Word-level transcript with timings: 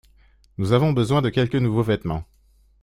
Nous 0.57 0.71
avons 0.71 0.93
besoin 0.93 1.21
de 1.21 1.29
quelques 1.29 1.53
nouveaux 1.53 1.83
vêtements. 1.83 2.23